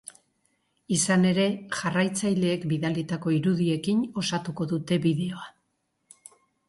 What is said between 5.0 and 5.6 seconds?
bideoa.